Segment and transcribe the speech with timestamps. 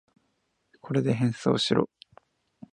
[0.79, 1.87] これで変装しろ。